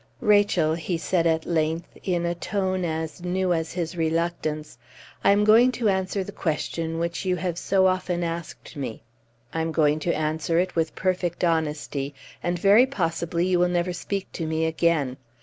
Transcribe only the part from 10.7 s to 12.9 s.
with perfect honesty, and very